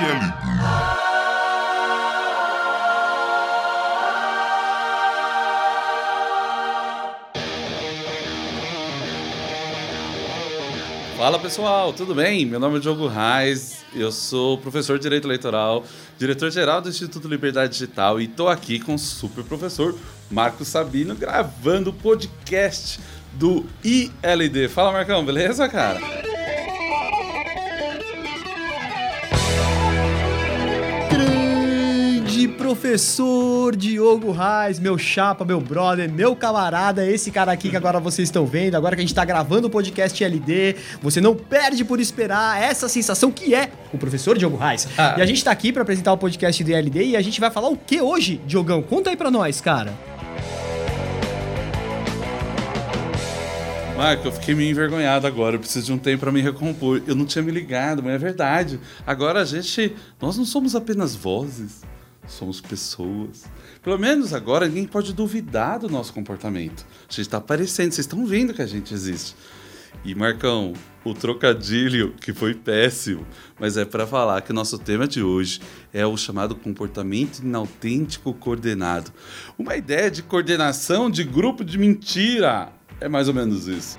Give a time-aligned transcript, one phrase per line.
[0.00, 0.32] Fala
[11.38, 12.46] pessoal, tudo bem?
[12.46, 15.84] Meu nome é Diogo Reis, eu sou professor de Direito Eleitoral,
[16.16, 19.94] diretor-geral do Instituto Liberdade Digital e estou aqui com o super professor
[20.30, 22.98] Marcos Sabino gravando o podcast
[23.34, 24.66] do ILD.
[24.70, 26.19] Fala Marcão, beleza, cara?
[32.70, 38.28] Professor Diogo Reis, meu chapa, meu brother, meu camarada, esse cara aqui que agora vocês
[38.28, 41.98] estão vendo, agora que a gente tá gravando o podcast LD, você não perde por
[41.98, 44.86] esperar essa sensação que é o professor Diogo Reis.
[44.96, 45.16] Ah.
[45.18, 47.50] E a gente tá aqui pra apresentar o podcast do LD e a gente vai
[47.50, 48.82] falar o que hoje, Diogão?
[48.82, 49.92] Conta aí pra nós, cara.
[53.96, 55.56] Marco, eu fiquei meio envergonhado agora.
[55.56, 57.02] Eu preciso de um tempo para me recompor.
[57.04, 58.78] Eu não tinha me ligado, mas é verdade.
[59.04, 59.94] Agora a gente.
[60.20, 61.82] Nós não somos apenas vozes,
[62.26, 63.44] somos pessoas.
[63.82, 66.86] Pelo menos agora ninguém pode duvidar do nosso comportamento.
[67.08, 69.34] A gente está aparecendo, vocês estão vendo que a gente existe.
[70.04, 70.72] E Marcão,
[71.04, 73.26] o trocadilho que foi péssimo,
[73.58, 75.60] mas é para falar que o nosso tema de hoje
[75.92, 79.10] é o chamado comportamento inautêntico coordenado.
[79.58, 82.72] Uma ideia de coordenação de grupo de mentira.
[83.00, 83.98] É mais ou menos isso.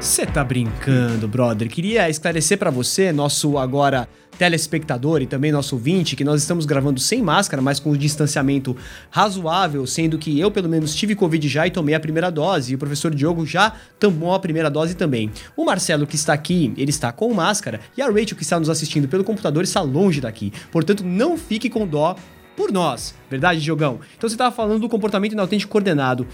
[0.00, 1.68] Você tá brincando, brother.
[1.68, 6.98] Queria esclarecer pra você, nosso agora telespectador e também nosso ouvinte, que nós estamos gravando
[6.98, 8.74] sem máscara, mas com um distanciamento
[9.10, 12.74] razoável, sendo que eu, pelo menos, tive Covid já e tomei a primeira dose, e
[12.74, 15.30] o professor Diogo já tomou a primeira dose também.
[15.54, 18.70] O Marcelo, que está aqui, ele está com máscara, e a Rachel, que está nos
[18.70, 20.50] assistindo pelo computador, está longe daqui.
[20.72, 22.16] Portanto, não fique com dó
[22.56, 23.14] por nós.
[23.28, 24.00] Verdade, Diogão?
[24.16, 26.26] Então você estava falando do comportamento inautêntico coordenado.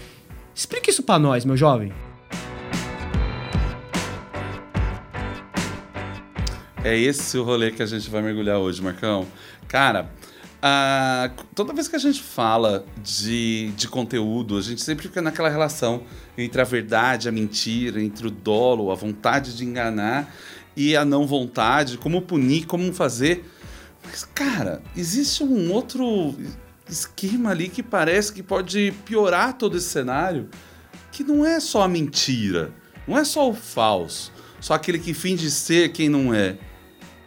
[0.55, 1.91] Explica isso pra nós, meu jovem.
[6.83, 9.25] É esse o rolê que a gente vai mergulhar hoje, Marcão.
[9.67, 10.09] Cara,
[11.55, 16.03] toda vez que a gente fala de, de conteúdo, a gente sempre fica naquela relação
[16.37, 20.33] entre a verdade, a mentira, entre o dolo, a vontade de enganar
[20.75, 23.43] e a não vontade, como punir, como fazer.
[24.05, 26.35] Mas, cara, existe um outro
[26.87, 30.47] esquema ali que parece que pode piorar todo esse cenário,
[31.11, 32.71] que não é só a mentira,
[33.07, 36.57] não é só o falso, só aquele que finge ser quem não é.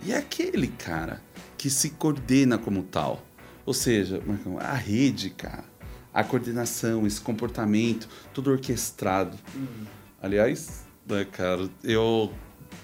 [0.02, 1.22] E é aquele cara
[1.56, 3.24] que se coordena como tal.
[3.66, 5.64] Ou seja, Marcão, a rede, cara,
[6.12, 9.38] a coordenação, esse comportamento, tudo orquestrado.
[10.22, 12.32] Aliás, né, cara, eu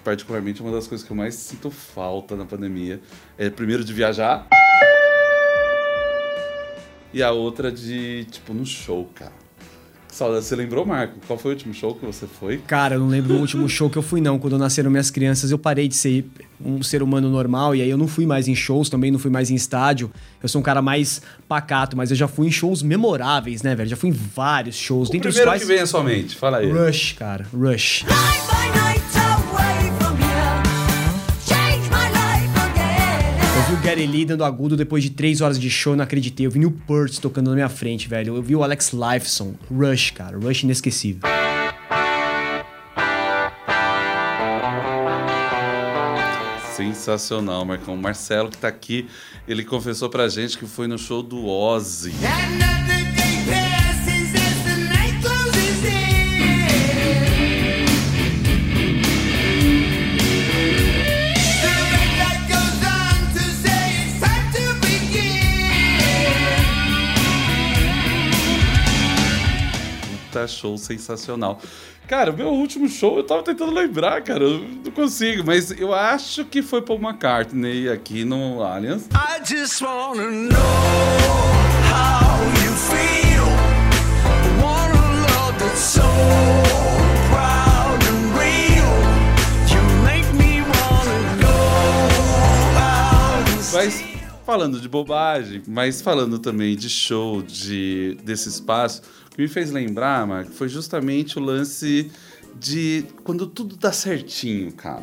[0.05, 3.01] particularmente uma das coisas que eu mais sinto falta na pandemia
[3.39, 4.47] é primeiro de viajar
[7.13, 9.46] e a outra de tipo no show, cara.
[10.17, 11.15] Saudade, você lembrou, Marco?
[11.27, 12.57] Qual foi o último show que você foi?
[12.57, 14.39] Cara, eu não lembro do último show que eu fui, não.
[14.39, 16.25] Quando nasceram minhas crianças, eu parei de ser
[16.59, 19.31] um ser humano normal e aí eu não fui mais em shows, também não fui
[19.31, 20.11] mais em estádio.
[20.43, 23.91] Eu sou um cara mais pacato, mas eu já fui em shows memoráveis, né, velho?
[23.91, 25.11] Já fui em vários shows.
[25.11, 25.63] O dentre os primeiro quais.
[25.63, 26.73] que vem à sua mente, fala aí.
[26.73, 27.47] Rush, cara.
[27.53, 28.05] Rush.
[28.05, 28.86] Night by night
[34.05, 36.45] Lee dando agudo depois de três horas de show, não acreditei.
[36.47, 38.37] Eu vi o Peart tocando na minha frente, velho.
[38.37, 39.55] Eu vi o Alex Lifeson.
[39.71, 40.37] Rush, cara.
[40.37, 41.23] Rush inesquecível.
[46.75, 47.95] Sensacional, Marcão.
[47.95, 49.07] O Marcelo que tá aqui,
[49.49, 52.13] ele confessou pra gente que foi no show do Ozzy.
[70.47, 71.61] Show sensacional.
[72.09, 74.45] Cara, meu último show eu tava tentando lembrar, cara.
[74.45, 79.09] Eu não consigo, mas eu acho que foi Paul McCartney aqui no Allianz.
[79.13, 80.53] I just wanna know
[81.91, 83.47] how you feel.
[84.63, 86.03] Wanna love that's so
[87.29, 88.93] proud and real.
[89.69, 91.57] You make me wanna go
[92.79, 94.16] out and Mas
[94.47, 99.73] falando de bobagem, mas falando também de show, de desse espaço, o que me fez
[99.73, 102.13] lembrar, Marco, foi justamente o lance
[102.55, 105.03] de quando tudo dá certinho, cara.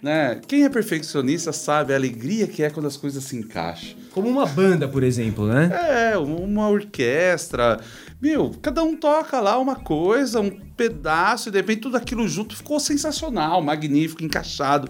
[0.00, 0.40] Né?
[0.46, 3.98] Quem é perfeccionista sabe a alegria que é quando as coisas se encaixam.
[4.12, 6.12] Como uma banda, por exemplo, né?
[6.12, 7.80] É, uma orquestra.
[8.22, 12.54] Meu, cada um toca lá uma coisa, um pedaço, e de repente tudo aquilo junto
[12.54, 14.88] ficou sensacional, magnífico, encaixado.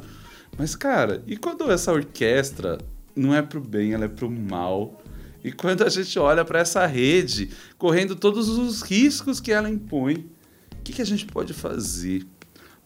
[0.58, 2.76] Mas, cara, e quando essa orquestra
[3.18, 5.02] não é pro bem, ela é pro mal?
[5.42, 10.26] E quando a gente olha para essa rede, correndo todos os riscos que ela impõe,
[10.72, 12.26] o que, que a gente pode fazer?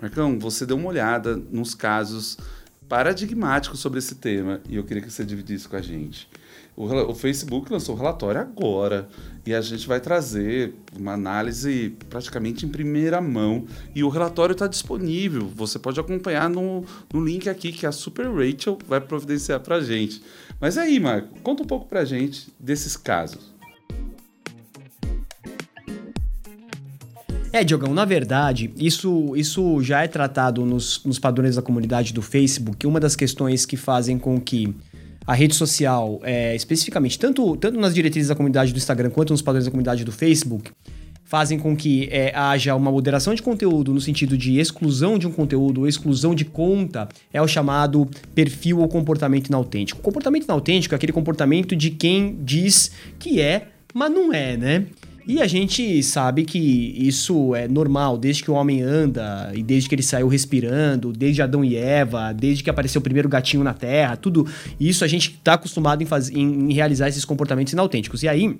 [0.01, 2.37] Marcão, você deu uma olhada nos casos
[2.89, 6.29] paradigmáticos sobre esse tema e eu queria que você dividisse com a gente.
[6.75, 9.09] O, o Facebook lançou o relatório agora
[9.45, 13.67] e a gente vai trazer uma análise praticamente em primeira mão.
[13.95, 18.27] E o relatório está disponível, você pode acompanhar no, no link aqui que a Super
[18.27, 20.23] Rachel vai providenciar para gente.
[20.61, 23.53] Mas aí, Marco, conta um pouco para gente desses casos.
[27.53, 32.23] É, Diogão, na verdade, isso, isso já é tratado nos, nos padrões da comunidade do
[32.23, 32.87] Facebook.
[32.87, 34.75] Uma das questões que fazem com que
[35.27, 39.43] a rede social, é, especificamente, tanto, tanto nas diretrizes da comunidade do Instagram quanto nos
[39.43, 40.71] padrões da comunidade do Facebook,
[41.25, 45.33] fazem com que é, haja uma moderação de conteúdo no sentido de exclusão de um
[45.33, 50.01] conteúdo ou exclusão de conta, é o chamado perfil ou comportamento inautêntico.
[50.01, 54.87] O comportamento inautêntico é aquele comportamento de quem diz que é, mas não é, né?
[55.27, 59.89] E a gente sabe que isso é normal, desde que o homem anda e desde
[59.89, 63.73] que ele saiu respirando, desde Adão e Eva, desde que apareceu o primeiro gatinho na
[63.73, 64.47] Terra, tudo
[64.81, 68.25] isso a gente está acostumado em, faz, em, realizar esses comportamentos inautênticos.
[68.25, 68.59] E aí,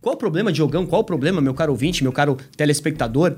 [0.00, 0.86] qual o problema, Diogão?
[0.86, 3.36] Qual o problema, meu caro ouvinte, meu caro telespectador,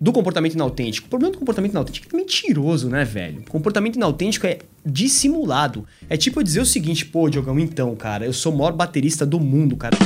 [0.00, 1.08] do comportamento inautêntico?
[1.08, 3.42] O problema do comportamento inautêntico é é mentiroso, né, velho?
[3.48, 5.84] Comportamento inautêntico é dissimulado.
[6.08, 9.26] É tipo eu dizer o seguinte, pô, Diogão, então, cara, eu sou o maior baterista
[9.26, 9.96] do mundo, cara.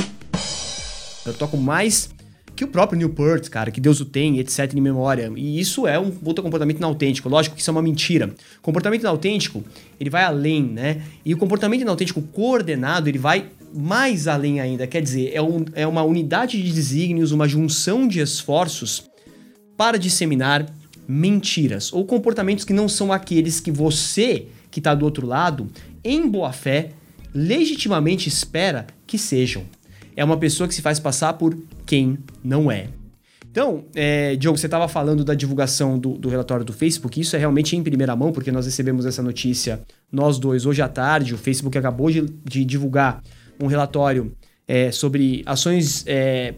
[1.31, 2.09] Eu toco mais
[2.55, 5.31] que o próprio Newport, cara, que Deus o tem, etc, em memória.
[5.35, 7.29] E isso é um puta comportamento inautêntico.
[7.29, 8.33] Lógico que isso é uma mentira.
[8.57, 9.63] O comportamento inautêntico,
[9.99, 11.03] ele vai além, né?
[11.23, 14.87] E o comportamento inautêntico coordenado, ele vai mais além ainda.
[14.87, 19.03] Quer dizer, é, um- é uma unidade de desígnios, uma junção de esforços
[19.77, 20.65] para disseminar
[21.07, 25.69] mentiras ou comportamentos que não são aqueles que você, que está do outro lado,
[26.03, 26.89] em boa fé,
[27.33, 29.63] legitimamente espera que sejam.
[30.17, 31.55] É uma pessoa que se faz passar por
[31.85, 32.89] quem não é.
[33.51, 37.21] Então, é, Diogo, você estava falando da divulgação do, do relatório do Facebook.
[37.21, 39.79] Isso é realmente em primeira mão, porque nós recebemos essa notícia,
[40.11, 41.35] nós dois, hoje à tarde.
[41.35, 43.21] O Facebook acabou de, de divulgar
[43.61, 44.35] um relatório
[44.67, 46.03] é, sobre ações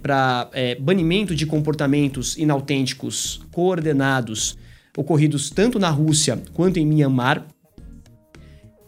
[0.01, 4.57] para banimento de comportamentos inautênticos coordenados
[4.97, 7.45] ocorridos tanto na Rússia quanto em Myanmar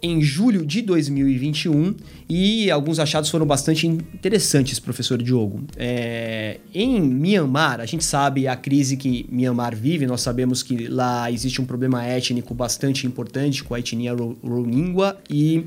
[0.04, 1.94] em julho de 2021
[2.28, 5.64] e alguns achados foram bastante interessantes, professor Diogo.
[5.78, 11.32] É, em Myanmar, a gente sabe a crise que Myanmar vive, nós sabemos que lá
[11.32, 15.66] existe um problema étnico bastante importante com a etnia ro- Rohingya e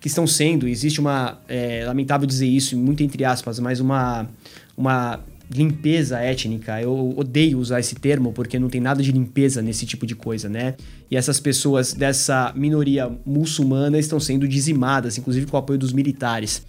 [0.00, 4.26] que estão sendo, existe uma, é, lamentável dizer isso, muito entre aspas, mas uma,
[4.74, 5.20] uma
[5.52, 6.80] limpeza étnica.
[6.80, 10.48] Eu odeio usar esse termo porque não tem nada de limpeza nesse tipo de coisa,
[10.48, 10.74] né?
[11.10, 16.62] E essas pessoas dessa minoria muçulmana estão sendo dizimadas, inclusive com o apoio dos militares.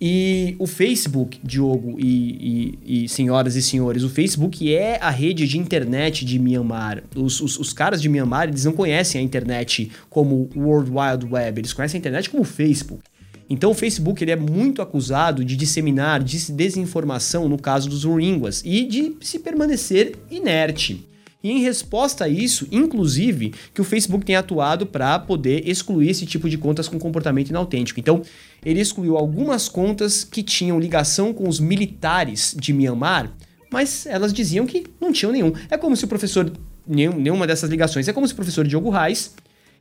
[0.00, 5.46] E o Facebook, Diogo e, e- e senhoras e senhores, o Facebook é a rede
[5.46, 7.02] de internet de Myanmar.
[7.14, 11.60] Os, os, os caras de Myanmar, eles não conhecem a internet como World Wide Web,
[11.60, 13.02] eles conhecem a internet como Facebook.
[13.48, 18.62] Então o Facebook ele é muito acusado de disseminar dis- desinformação no caso dos Rohingyas
[18.64, 21.06] e de se permanecer inerte.
[21.42, 26.24] E em resposta a isso, inclusive, que o Facebook tem atuado para poder excluir esse
[26.24, 28.00] tipo de contas com comportamento inautêntico.
[28.00, 28.22] Então,
[28.64, 33.30] ele excluiu algumas contas que tinham ligação com os militares de Myanmar,
[33.70, 35.52] mas elas diziam que não tinham nenhum.
[35.68, 36.50] É como se o professor,
[36.86, 39.34] nenhum- nenhuma dessas ligações, é como se o professor Diogo Reis,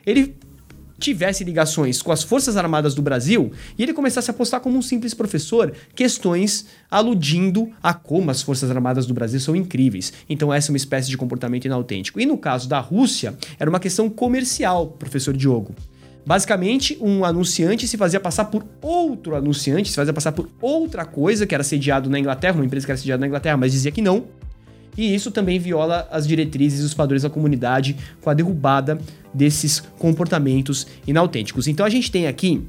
[0.05, 0.35] ele
[1.03, 4.81] tivesse ligações com as Forças Armadas do Brasil e ele começasse a postar como um
[4.81, 10.13] simples professor questões aludindo a como as Forças Armadas do Brasil são incríveis.
[10.29, 12.19] Então essa é uma espécie de comportamento inautêntico.
[12.19, 15.75] E no caso da Rússia, era uma questão comercial, professor Diogo.
[16.25, 21.45] Basicamente, um anunciante se fazia passar por outro anunciante, se fazia passar por outra coisa
[21.45, 24.01] que era sediado na Inglaterra, uma empresa que era sediada na Inglaterra, mas dizia que
[24.01, 24.25] não,
[24.97, 28.99] e isso também viola as diretrizes e os padrões da comunidade com a derrubada
[29.33, 31.67] desses comportamentos inautênticos.
[31.67, 32.61] Então a gente tem aqui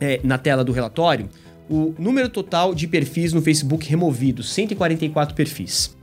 [0.00, 1.28] é, na tela do relatório
[1.68, 5.96] o número total de perfis no Facebook removidos, 144 perfis.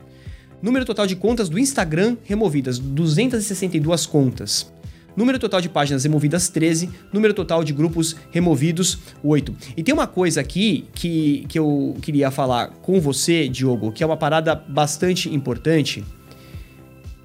[0.62, 4.72] Número total de contas do Instagram removidas, 262 contas.
[5.15, 6.89] Número total de páginas removidas, 13.
[7.12, 9.56] Número total de grupos removidos, 8.
[9.75, 14.06] E tem uma coisa aqui que, que eu queria falar com você, Diogo, que é
[14.06, 16.03] uma parada bastante importante.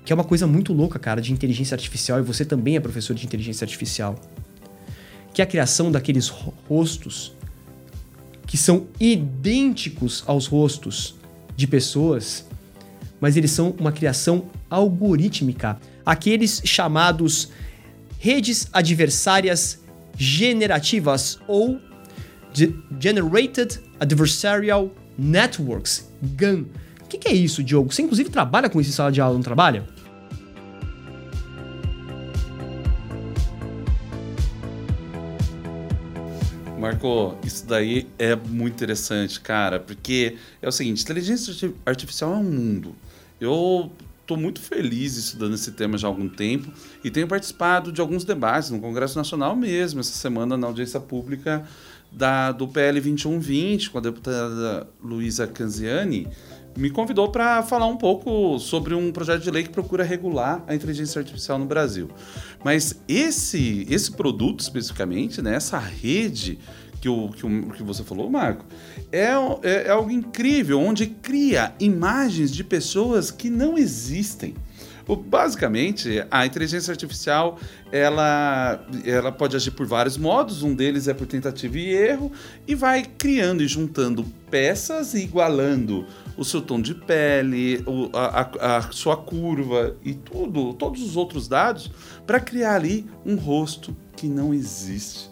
[0.05, 2.19] Que é uma coisa muito louca, cara, de inteligência artificial.
[2.19, 4.17] E você também é professor de inteligência artificial.
[5.33, 7.33] Que é a criação daqueles ro- rostos
[8.47, 11.17] que são idênticos aos rostos
[11.57, 12.47] de pessoas
[13.21, 15.79] mas eles são uma criação algorítmica.
[16.05, 17.49] Aqueles chamados
[18.19, 19.83] redes adversárias
[20.17, 21.81] generativas ou
[22.99, 26.65] Generated Adversarial Networks, GAN.
[27.03, 27.93] O que, que é isso, Diogo?
[27.93, 29.87] Você inclusive trabalha com isso em sala de aula, não trabalha?
[36.79, 42.45] Marco, isso daí é muito interessante, cara, porque é o seguinte: inteligência artificial é um
[42.45, 42.95] mundo.
[43.41, 43.91] Eu
[44.27, 46.71] tô muito feliz estudando esse tema já há algum tempo
[47.05, 51.65] e tenho participado de alguns debates no Congresso Nacional mesmo, essa semana na audiência pública
[52.11, 56.27] da, do PL 2120, com a deputada Luísa Canziani,
[56.77, 60.75] me convidou para falar um pouco sobre um projeto de lei que procura regular a
[60.75, 62.11] inteligência artificial no Brasil.
[62.63, 66.59] Mas esse, esse produto especificamente, né, essa rede
[67.01, 68.65] que, o, que, o, que você falou, Marco,
[69.13, 69.27] é,
[69.63, 74.55] é, é algo incrível, onde cria imagens de pessoas que não existem.
[75.29, 77.61] Basicamente, a inteligência artificial
[77.93, 80.65] ela, ela pode agir por vários modos.
[80.65, 82.33] Um deles é por tentativa e erro
[82.67, 86.05] e vai criando e juntando peças e igualando
[86.37, 91.47] o seu tom de pele, a, a- a sua curva e tudo, todos os outros
[91.47, 91.89] dados
[92.27, 95.31] para criar ali um rosto que não existe.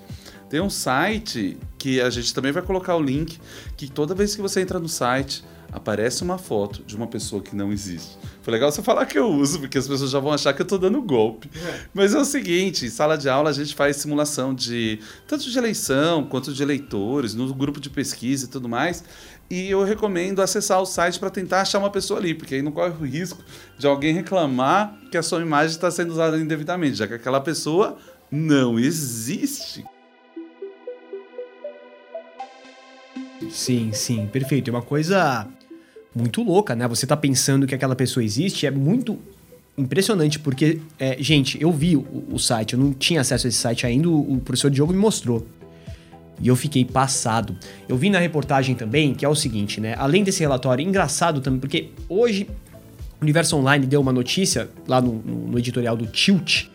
[0.54, 3.40] Tem um site que a gente também vai colocar o link,
[3.76, 7.56] que toda vez que você entra no site, aparece uma foto de uma pessoa que
[7.56, 8.16] não existe.
[8.40, 10.64] Foi legal você falar que eu uso, porque as pessoas já vão achar que eu
[10.64, 11.50] tô dando golpe.
[11.92, 15.58] Mas é o seguinte, em sala de aula a gente faz simulação de tanto de
[15.58, 19.02] eleição quanto de eleitores, no grupo de pesquisa e tudo mais.
[19.50, 22.70] E eu recomendo acessar o site para tentar achar uma pessoa ali, porque aí não
[22.70, 23.42] corre o risco
[23.76, 27.96] de alguém reclamar que a sua imagem está sendo usada indevidamente, já que aquela pessoa
[28.30, 29.84] não existe.
[33.50, 34.71] Sim, sim, perfeito.
[34.71, 35.47] É uma coisa
[36.14, 36.87] muito louca, né?
[36.88, 39.19] Você tá pensando que aquela pessoa existe, é muito
[39.76, 43.59] impressionante, porque, é, gente, eu vi o, o site, eu não tinha acesso a esse
[43.59, 45.47] site ainda, o, o professor Diogo me mostrou.
[46.41, 47.57] E eu fiquei passado.
[47.88, 49.95] Eu vi na reportagem também que é o seguinte, né?
[49.99, 52.49] Além desse relatório, engraçado também, porque hoje
[53.21, 56.67] o Universo Online deu uma notícia lá no, no- no editorial do Tilt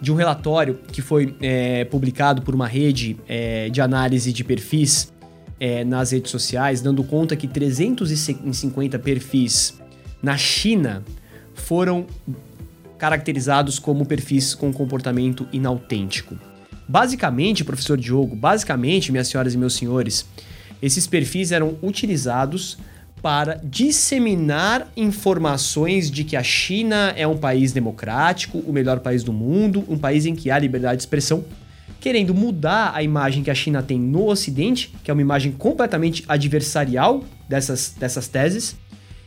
[0.00, 5.10] de um relatório que foi é, publicado por uma rede é, de análise de perfis
[5.58, 9.74] é, nas redes sociais, dando conta que 350 perfis
[10.22, 11.04] na China
[11.54, 12.06] foram
[12.98, 16.36] caracterizados como perfis com comportamento inautêntico.
[16.88, 20.26] Basicamente, professor Diogo, basicamente, minhas senhoras e meus senhores,
[20.80, 22.78] esses perfis eram utilizados
[23.20, 29.32] para disseminar informações de que a China é um país democrático, o melhor país do
[29.32, 31.44] mundo, um país em que há liberdade de expressão,
[32.06, 36.22] querendo mudar a imagem que a China tem no Ocidente, que é uma imagem completamente
[36.28, 38.76] adversarial dessas, dessas teses,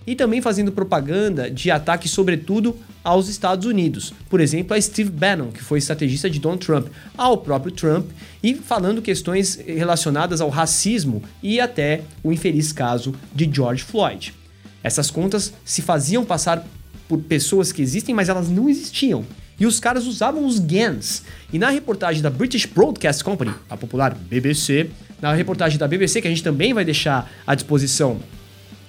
[0.07, 4.13] e também fazendo propaganda de ataque, sobretudo, aos Estados Unidos.
[4.29, 8.55] Por exemplo, a Steve Bannon, que foi estrategista de Donald Trump, ao próprio Trump, e
[8.55, 14.33] falando questões relacionadas ao racismo e até o infeliz caso de George Floyd.
[14.81, 16.65] Essas contas se faziam passar
[17.09, 19.25] por pessoas que existem, mas elas não existiam.
[19.59, 21.23] E os caras usavam os GANs.
[21.51, 24.89] E na reportagem da British Broadcast Company, a popular BBC,
[25.21, 28.19] na reportagem da BBC, que a gente também vai deixar à disposição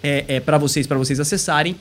[0.02, 1.76] é, é, para vocês, para vocês acessarem,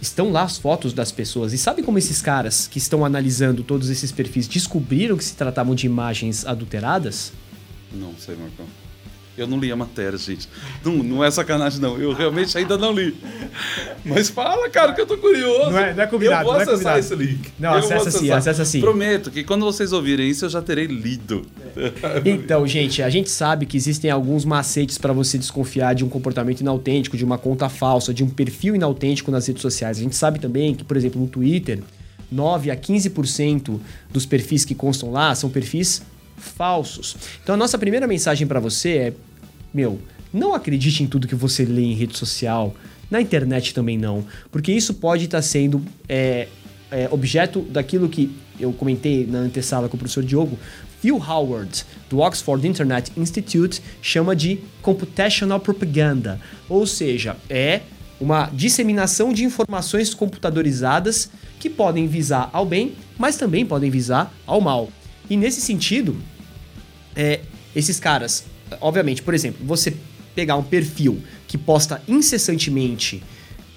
[0.00, 1.52] estão lá as fotos das pessoas.
[1.52, 5.74] E sabe como esses caras que estão analisando todos esses perfis descobriram que se tratavam
[5.74, 7.32] de imagens adulteradas?
[7.92, 8.66] Não sei, Marcão.
[9.36, 10.48] Eu não li a matéria, gente.
[10.84, 11.98] Não, não é sacanagem, não.
[11.98, 13.14] Eu realmente ainda não li.
[14.04, 15.70] Mas fala, cara, que eu tô curioso.
[15.70, 17.52] Não é- não é combinado, Eu vou não é acessar esse link.
[17.58, 18.80] Não, Eu acessa sim, acessa sim.
[18.80, 21.42] Prometo que quando vocês ouvirem isso, eu já terei lido.
[22.24, 26.60] Então, gente, a gente sabe que existem alguns macetes para você desconfiar de um comportamento
[26.60, 29.98] inautêntico, de uma conta falsa, de um perfil inautêntico nas redes sociais.
[29.98, 31.80] A gente sabe também que, por exemplo, no Twitter,
[32.30, 33.78] 9 a 15%
[34.10, 36.02] dos perfis que constam lá são perfis
[36.36, 37.16] falsos.
[37.42, 39.12] Então, a nossa primeira mensagem para você é:
[39.72, 40.00] meu,
[40.32, 42.74] não acredite em tudo que você lê em rede social,
[43.10, 46.48] na internet também não, porque isso pode estar sendo é,
[46.90, 50.58] é, objeto daquilo que eu comentei na antessala com o professor Diogo.
[51.00, 57.82] Phil Howard, do Oxford Internet Institute, chama de computational propaganda, ou seja, é
[58.20, 64.60] uma disseminação de informações computadorizadas que podem visar ao bem, mas também podem visar ao
[64.60, 64.88] mal.
[65.28, 66.16] E nesse sentido,
[67.14, 67.40] é,
[67.74, 68.44] esses caras,
[68.80, 69.94] obviamente, por exemplo, você
[70.34, 73.22] pegar um perfil que posta incessantemente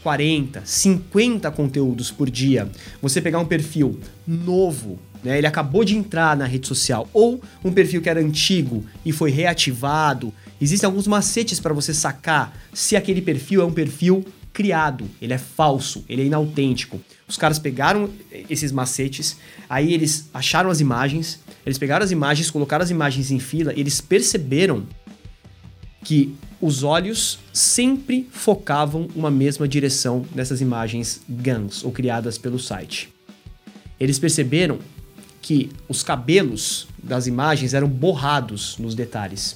[0.03, 2.69] 40, 50 conteúdos por dia,
[3.01, 7.71] você pegar um perfil novo, né, ele acabou de entrar na rede social, ou um
[7.71, 13.21] perfil que era antigo e foi reativado, existem alguns macetes para você sacar se aquele
[13.21, 14.23] perfil é um perfil
[14.59, 16.99] criado, ele é falso, ele é inautêntico.
[17.25, 18.09] Os caras pegaram
[18.49, 19.37] esses macetes,
[19.69, 24.01] aí eles acharam as imagens, eles pegaram as imagens, colocaram as imagens em fila, eles
[24.01, 24.85] perceberam
[26.03, 33.13] que os olhos sempre focavam uma mesma direção nessas imagens GANs ou criadas pelo site.
[33.97, 34.79] Eles perceberam
[35.41, 39.55] que os cabelos das imagens eram borrados nos detalhes.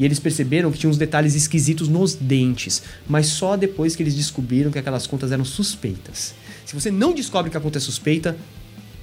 [0.00, 4.14] E eles perceberam que tinha uns detalhes esquisitos nos dentes, mas só depois que eles
[4.14, 6.34] descobriram que aquelas contas eram suspeitas.
[6.64, 8.34] Se você não descobre que a conta é suspeita,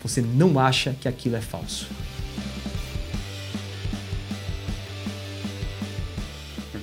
[0.01, 1.87] você não acha que aquilo é falso.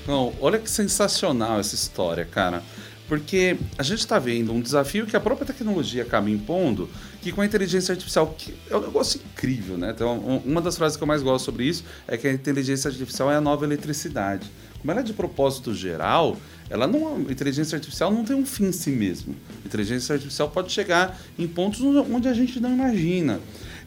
[0.06, 2.62] Não, olha que sensacional essa história, cara.
[3.08, 6.88] Porque a gente está vendo um desafio que a própria tecnologia acaba impondo,
[7.24, 9.92] que com a inteligência artificial, que é um negócio incrível, né?
[9.94, 12.88] Então, um- uma das frases que eu mais gosto sobre isso é que a inteligência
[12.90, 14.46] artificial é a nova eletricidade.
[14.78, 16.36] Como ela é de propósito geral,
[16.68, 19.34] ela não, a inteligência artificial não tem um fim em si mesmo.
[19.64, 23.40] A inteligência artificial pode chegar em pontos onde a gente não imagina.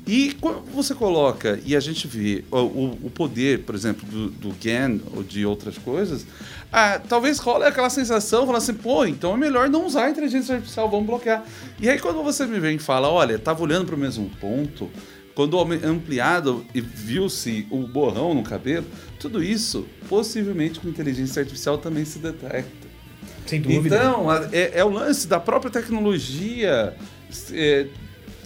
[0.08, 4.50] E quando você coloca e a gente vê o, o- poder, por exemplo, do, do
[4.64, 6.26] GAN ou de outras coisas,
[6.72, 10.56] ah, talvez role aquela sensação, falar assim, pô, então é melhor não usar a inteligência
[10.56, 11.44] artificial, vamos bloquear.
[11.80, 14.90] E aí quando você me vem e fala, olha, tava olhando para o mesmo ponto,
[15.36, 18.86] quando ampliado e viu-se o borrão no cabelo,
[19.20, 22.88] tudo isso possivelmente com inteligência artificial também se detecta.
[23.46, 23.62] Sem
[24.00, 26.96] Então, a- é, é o lance da própria tecnologia
[27.52, 27.88] é,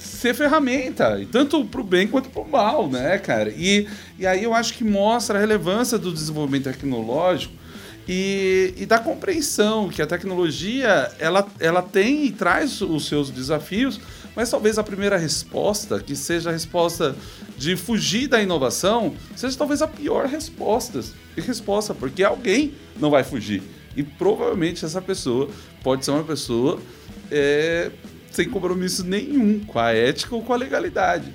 [0.02, 3.54] ser ferramenta, tanto pro bem quanto pro mal, né, cara?
[3.56, 7.54] E, e aí eu acho que mostra a relevância do desenvolvimento tecnológico
[8.08, 14.02] e, e da compreensão que a tecnologia ela, ela tem e traz os seus desafios,
[14.36, 17.16] mas talvez a primeira resposta, que seja a resposta
[17.58, 21.04] de fugir da inovação, seja talvez a pior resposta.
[21.36, 23.62] Resposta, porque alguém não vai fugir.
[23.96, 25.50] E provavelmente essa pessoa
[25.84, 26.80] pode ser uma pessoa
[27.30, 27.92] é,
[28.32, 31.32] sem compromisso nenhum com a ética ou com a legalidade.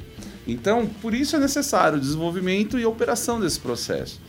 [0.47, 4.21] Então, por isso é necessário o desenvolvimento e a operação desse processo.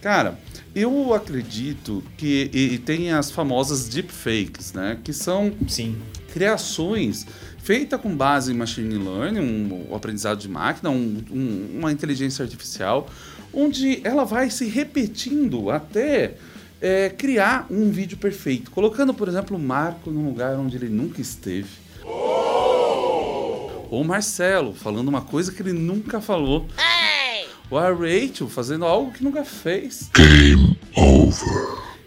[0.00, 0.38] Cara,
[0.74, 4.98] eu acredito que e, tem as famosas deepfakes, né?
[5.02, 5.96] Que são Sim.
[6.32, 7.26] criações
[7.62, 12.42] feitas com base em machine learning, um, o aprendizado de máquina, um- um- uma inteligência
[12.44, 13.08] artificial,
[13.52, 16.34] onde ela vai se repetindo até
[16.80, 21.20] é, criar um vídeo perfeito, colocando, por exemplo, o Marco num lugar onde ele nunca
[21.20, 21.68] esteve.
[23.90, 26.66] Ou o Marcelo falando uma coisa que ele nunca falou.
[27.70, 30.10] Ou a Rachel fazendo algo que nunca fez.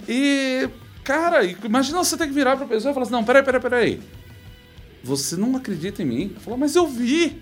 [0.07, 0.67] E,
[1.03, 4.01] cara, imagina você ter que virar pra pessoa e falar assim: não, peraí, peraí, peraí.
[5.03, 6.35] Você não acredita em mim?
[6.39, 7.41] Falou, mas eu vi.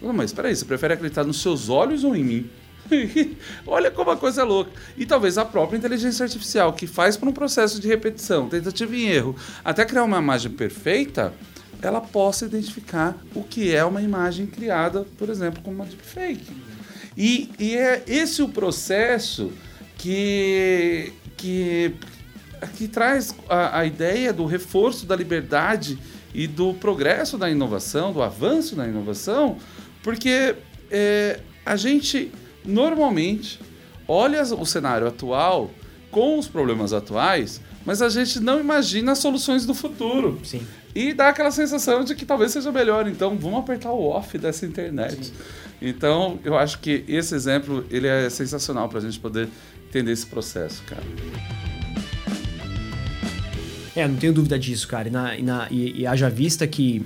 [0.00, 2.50] Falou, mas peraí, você prefere acreditar nos seus olhos ou em mim?
[3.66, 4.70] Olha como a coisa é louca.
[4.96, 9.06] E talvez a própria inteligência artificial, que faz por um processo de repetição, tentativa e
[9.06, 11.32] erro, até criar uma imagem perfeita,
[11.82, 16.52] ela possa identificar o que é uma imagem criada, por exemplo, como uma deepfake.
[17.16, 19.52] E, e é esse o processo
[19.96, 21.94] que, que,
[22.76, 25.98] que traz a, a ideia do reforço da liberdade
[26.34, 29.56] e do progresso da inovação, do avanço da inovação,
[30.02, 30.54] porque
[30.90, 32.30] é, a gente
[32.64, 33.58] normalmente
[34.06, 35.70] olha o cenário atual
[36.10, 40.38] com os problemas atuais, mas a gente não imagina as soluções do futuro.
[40.44, 40.66] Sim.
[40.98, 43.06] E dá aquela sensação de que talvez seja melhor.
[43.06, 45.30] Então, vamos apertar o off dessa internet.
[45.82, 49.46] Então, eu acho que esse exemplo ele é sensacional para a gente poder
[49.88, 51.02] entender esse processo, cara.
[53.94, 55.08] É, não tenho dúvida disso, cara.
[55.08, 57.04] E, na- e na- e- e haja vista que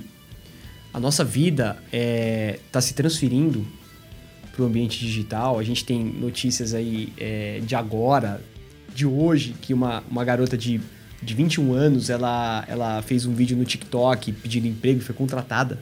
[0.93, 1.77] a nossa vida
[2.65, 3.65] está se transferindo
[4.53, 5.57] para o ambiente digital.
[5.57, 8.41] A gente tem notícias aí é, de agora,
[8.93, 10.81] de hoje, que uma, uma garota de,
[11.21, 15.79] de 21 anos, ela, ela fez um vídeo no TikTok pedindo emprego e foi contratada.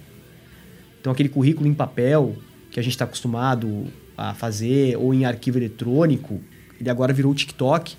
[0.99, 2.35] Então aquele currículo em papel
[2.71, 3.85] que a gente está acostumado
[4.17, 6.41] a fazer ou em arquivo eletrônico,
[6.79, 7.95] ele agora virou TikTok.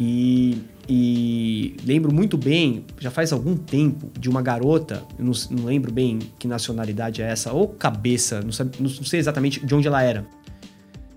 [0.00, 5.92] E, e lembro muito bem, já faz algum tempo, de uma garota, não, não lembro
[5.92, 10.02] bem que nacionalidade é essa, ou cabeça, não, sabe- não sei exatamente de onde ela
[10.02, 10.26] era.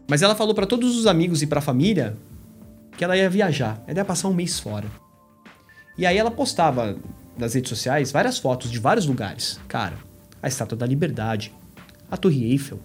[0.07, 2.15] Mas ela falou para todos os amigos e para a família
[2.95, 4.85] que ela ia viajar, ela ia passar um mês fora.
[5.97, 6.97] E aí ela postava
[7.37, 9.59] nas redes sociais várias fotos de vários lugares.
[9.67, 9.97] Cara,
[10.41, 11.53] a Estátua da Liberdade,
[12.09, 12.79] a Torre Eiffel,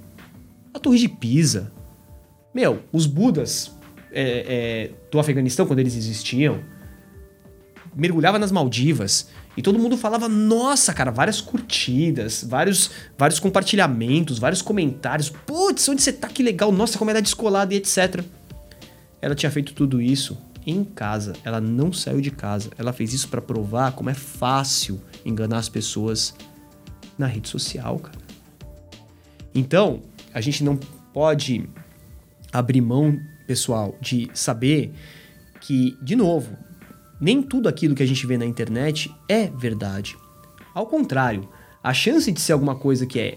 [0.73, 1.73] a Torre de Pisa.
[2.55, 3.73] Meu, os Budas
[4.12, 6.61] é, é, do Afeganistão, quando eles existiam,
[7.94, 14.62] mergulhava nas Maldivas e todo mundo falava, nossa, cara, várias curtidas, vários, vários compartilhamentos, vários
[14.62, 15.31] comentários.
[15.31, 16.29] Putz, onde você tá?
[16.29, 18.25] Que legal, nossa, como ela é descolada e etc.
[19.20, 21.33] Ela tinha feito tudo isso em casa.
[21.44, 22.70] Ela não saiu de casa.
[22.79, 26.35] Ela fez isso pra provar como é fácil enganar as pessoas
[27.18, 28.18] na rede social, cara.
[29.55, 30.79] Então, a gente não
[31.12, 31.68] pode
[32.53, 34.92] abrir mão, pessoal, de saber
[35.61, 36.57] que, de novo,
[37.20, 40.16] nem tudo aquilo que a gente vê na internet é verdade.
[40.75, 41.49] Ao contrário,
[41.83, 43.37] a chance de ser alguma coisa que é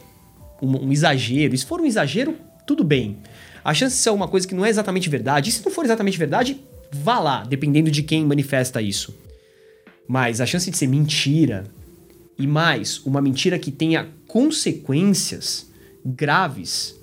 [0.62, 3.18] um, um exagero, e se for um exagero, tudo bem.
[3.64, 5.84] A chance de ser alguma coisa que não é exatamente verdade, e se não for
[5.84, 6.62] exatamente verdade,
[6.94, 9.16] vá lá, dependendo de quem manifesta isso.
[10.08, 11.66] Mas a chance de ser mentira,
[12.38, 15.72] e mais, uma mentira que tenha consequências
[16.06, 16.96] graves,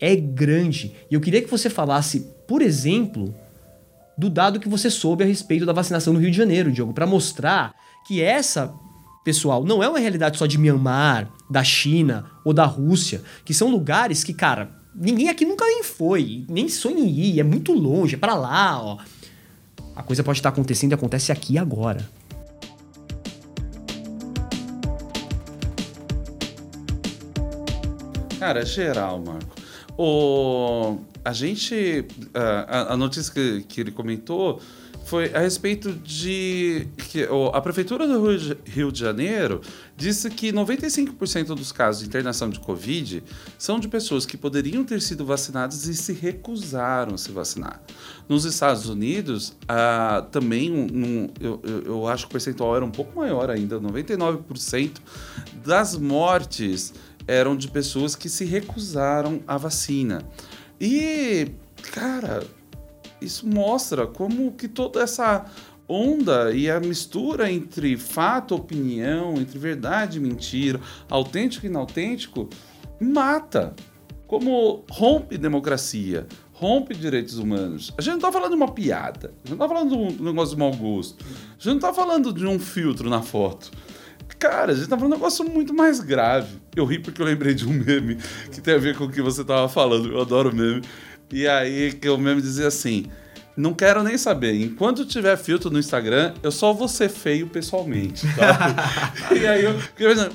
[0.00, 0.92] é grande.
[1.10, 3.34] E eu queria que você falasse, por exemplo,
[4.16, 7.06] do dado que você soube a respeito da vacinação no Rio de Janeiro, Diogo, para
[7.06, 7.74] mostrar
[8.06, 8.74] que essa,
[9.24, 13.70] pessoal, não é uma realidade só de Myanmar, da China ou da Rússia, que são
[13.70, 18.14] lugares que, cara, ninguém aqui nunca nem foi, nem sonha em ir, é muito longe,
[18.14, 18.98] é para lá, ó.
[19.94, 22.08] A coisa pode estar acontecendo e acontece aqui agora.
[28.38, 29.54] Cara, geral, Marco.
[29.96, 32.04] O, a gente.
[32.34, 34.60] A, a- a notícia que, que ele comentou
[35.04, 36.86] foi a respeito de.
[37.10, 38.24] que a Prefeitura do
[38.66, 39.60] Rio de, Janeiro
[39.96, 43.22] disse que 95% dos casos de internação de Covid
[43.58, 47.82] são de pessoas que poderiam ter sido vacinadas e se recusaram a se vacinar.
[48.28, 49.54] Nos Estados Unidos,
[50.30, 53.78] também um- um- eu, eu- eu acho que o percentual era um pouco maior ainda,
[53.80, 55.00] 99%
[55.64, 56.92] das mortes
[57.26, 60.22] eram de pessoas que se recusaram à vacina.
[60.80, 61.48] E,
[61.92, 62.42] cara,
[63.22, 65.44] isso mostra como que toda essa
[65.88, 72.48] onda e a mistura entre fato, opinião, entre verdade e mentira, autêntico e inautêntico,
[73.00, 73.74] mata.
[74.26, 77.92] Como rompe democracia, rompe direitos humanos.
[77.98, 80.24] A gente não tá falando de uma piada, a gente não tá falando de um
[80.24, 83.70] negócio de mau gosto, a gente não tá falando de um filtro na foto.
[84.38, 86.60] Cara, a gente tá falando de um negócio muito mais grave.
[86.74, 88.16] Eu ri porque eu lembrei de um meme
[88.50, 90.10] que tem a ver com o que você tava falando.
[90.10, 90.82] Eu adoro meme.
[91.32, 93.06] E aí que o meme dizia assim:
[93.56, 94.54] Não quero nem saber.
[94.60, 98.26] Enquanto tiver filtro no Instagram, eu só vou ser feio pessoalmente.
[98.36, 99.12] Tá?
[99.34, 99.74] e aí eu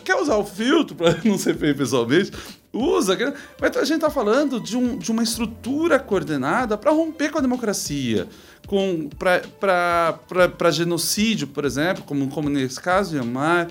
[0.03, 2.31] quer usar o filtro pra não ser feio pessoalmente?
[2.73, 3.17] Usa.
[3.60, 7.41] Mas a gente tá falando de, um- de uma estrutura coordenada para romper com a
[7.41, 8.27] democracia.
[8.67, 13.69] Com, para genocídio, por exemplo, como, como nesse caso, Myanmar,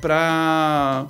[0.00, 1.06] para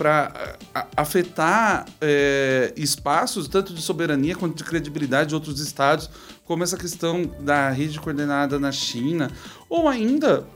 [0.00, 0.56] para
[0.96, 6.08] afetar é, espaços tanto de soberania quanto de credibilidade de outros estados,
[6.46, 9.30] como essa questão da rede coordenada na China,
[9.68, 10.46] ou ainda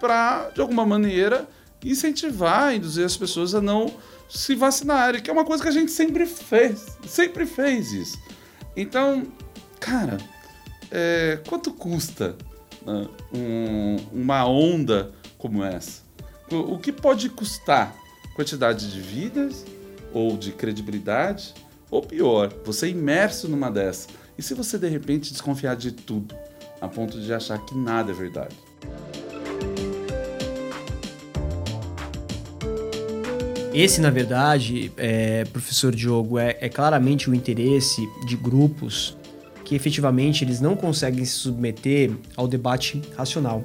[0.00, 1.48] para, de alguma maneira,
[1.84, 3.94] incentivar, induzir as pessoas a não
[4.28, 8.18] se vacinarem, que é uma coisa que a gente sempre fez, sempre fez isso.
[8.76, 9.22] Então,
[9.78, 10.18] cara,
[10.90, 12.34] é, quanto custa
[12.84, 16.02] né, um- uma onda como essa?
[16.50, 17.94] O, o que pode custar?
[18.34, 19.64] Quantidade de vidas?
[20.12, 21.54] Ou de credibilidade?
[21.88, 24.08] Ou pior, você é imerso numa dessa.
[24.36, 26.34] E se você de repente desconfiar de tudo,
[26.80, 28.56] a ponto de achar que nada é verdade?
[33.72, 39.16] Esse, na verdade, é, professor Diogo, é, é claramente o interesse de grupos
[39.64, 43.64] que efetivamente eles não conseguem se submeter ao debate racional.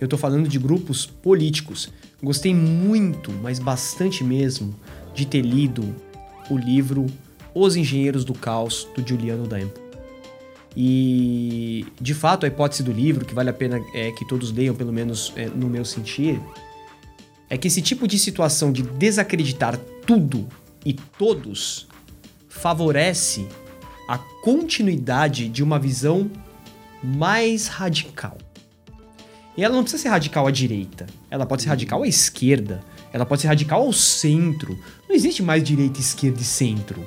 [0.00, 1.92] Eu estou falando de grupos políticos.
[2.22, 4.74] Gostei muito, mas bastante mesmo,
[5.14, 5.94] de ter lido
[6.50, 7.06] o livro
[7.54, 9.80] Os Engenheiros do Caos, do Giuliano Dampo.
[10.76, 14.74] E, de fato, a hipótese do livro, que vale a pena é, que todos leiam,
[14.74, 16.40] pelo menos é, no meu sentir,
[17.50, 20.46] é que esse tipo de situação de desacreditar tudo
[20.84, 21.88] e todos
[22.48, 23.46] favorece
[24.06, 26.30] a continuidade de uma visão
[27.02, 28.38] mais radical.
[29.58, 32.80] E ela não precisa ser radical à direita, ela pode ser radical à esquerda,
[33.12, 34.78] ela pode ser radical ao centro.
[35.08, 37.04] Não existe mais direita, esquerda e centro.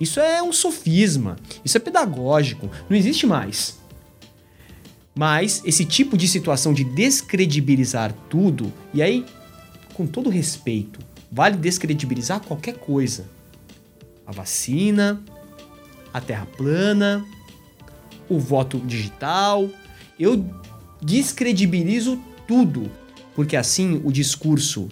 [0.00, 1.34] Isso é um sofisma,
[1.64, 3.80] isso é pedagógico, não existe mais.
[5.12, 9.26] Mas esse tipo de situação de descredibilizar tudo, e aí,
[9.92, 11.00] com todo respeito,
[11.32, 13.28] vale descredibilizar qualquer coisa.
[14.24, 15.20] A vacina,
[16.14, 17.26] a terra plana,
[18.28, 19.68] o voto digital.
[20.16, 20.44] Eu
[21.00, 22.90] descredibilizo tudo,
[23.34, 24.88] porque assim o discurso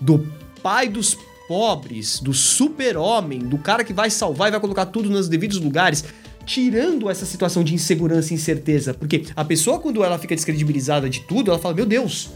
[0.00, 0.26] do
[0.62, 5.28] pai dos pobres, do super-homem, do cara que vai salvar e vai colocar tudo nos
[5.28, 6.04] devidos lugares,
[6.46, 8.94] tirando essa situação de insegurança e incerteza.
[8.94, 12.30] Porque a pessoa, quando ela fica descredibilizada de tudo, ela fala: Meu Deus,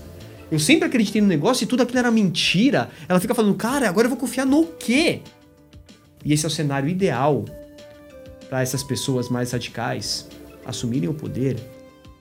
[0.51, 2.91] eu sempre acreditei no negócio e tudo aquilo era mentira.
[3.09, 5.23] Ela fica falando: Cara, agora eu vou confiar no quê?
[6.25, 7.45] E esse é o cenário ideal
[8.49, 10.29] para essas pessoas mais radicais
[10.65, 11.57] assumirem o poder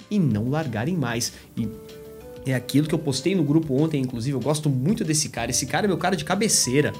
[0.09, 1.33] e não largarem mais.
[1.57, 1.69] E
[2.45, 4.35] é aquilo que eu postei no grupo ontem, inclusive.
[4.35, 5.49] Eu gosto muito desse cara.
[5.51, 6.93] Esse cara é meu cara de cabeceira.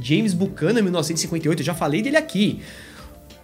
[0.00, 1.60] James Buchanan, 1958.
[1.60, 2.60] Eu já falei dele aqui.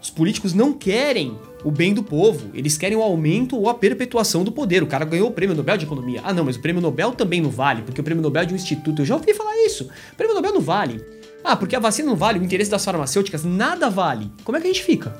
[0.00, 2.50] Os políticos não querem o bem do povo.
[2.54, 4.82] Eles querem o aumento ou a perpetuação do poder.
[4.82, 6.20] O cara ganhou o prêmio Nobel de Economia.
[6.24, 8.54] Ah, não, mas o prêmio Nobel também não vale, porque o prêmio Nobel é de
[8.54, 9.02] um instituto.
[9.02, 9.90] Eu já ouvi falar isso.
[10.12, 11.04] O prêmio Nobel não vale.
[11.42, 14.30] Ah, porque a vacina não vale, o interesse das farmacêuticas nada vale.
[14.44, 15.16] Como é que a gente fica?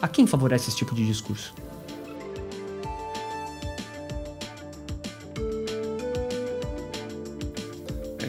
[0.00, 1.54] A quem favorece esse tipo de discurso?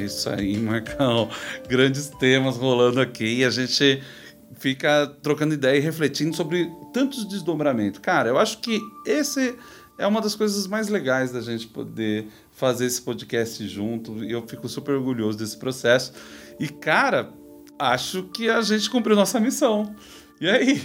[0.05, 1.29] Isso aí, Marcão.
[1.67, 4.01] Grandes temas rolando aqui e a gente
[4.59, 7.99] fica trocando ideia e refletindo sobre tantos desdobramentos.
[7.99, 9.55] Cara, eu acho que esse
[9.97, 14.45] é uma das coisas mais legais da gente poder fazer esse podcast junto e eu
[14.47, 16.13] fico super orgulhoso desse processo.
[16.59, 17.31] E, cara,
[17.77, 19.95] acho que a gente cumpriu nossa missão.
[20.39, 20.81] E aí?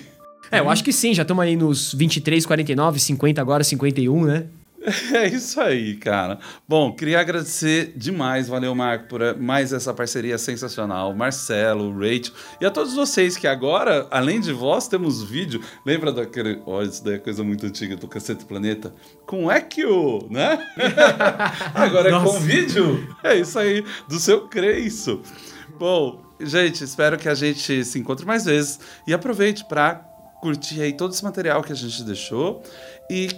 [0.51, 4.47] É, eu acho que sim, já estamos aí nos 23, 49, 50 agora, 51, né?
[5.13, 6.39] É isso aí, cara.
[6.67, 11.15] Bom, queria agradecer demais, valeu, Marco, por mais essa parceria sensacional.
[11.15, 15.61] Marcelo, Rachel e a todos vocês que agora, além de vós, temos vídeo.
[15.85, 16.63] Lembra daquele.
[16.67, 18.95] Olha, isso daí é coisa muito antiga do Cacete Planeta?
[19.27, 20.59] Com Ekio, né?
[21.75, 22.41] agora é com Nossa.
[22.41, 23.15] vídeo.
[23.23, 25.21] É isso aí, do seu Creiço.
[25.79, 30.05] Bom, gente, espero que a gente se encontre mais vezes e aproveite para
[30.41, 32.63] curtir aí todo esse material que a gente deixou
[33.11, 33.29] e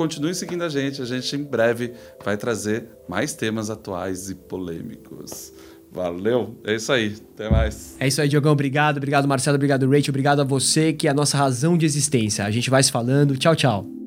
[0.00, 1.02] continue seguindo a gente.
[1.02, 1.92] A gente em breve
[2.24, 5.52] vai trazer mais temas atuais e polêmicos.
[5.92, 7.16] Valeu, é isso aí.
[7.34, 7.96] Até mais.
[8.00, 8.52] É isso aí, Diogão.
[8.52, 12.46] Obrigado, obrigado, Marcelo, obrigado, Rachel, obrigado a você, que é a nossa razão de existência.
[12.46, 13.36] A gente vai se falando.
[13.36, 13.99] Tchau, tchau.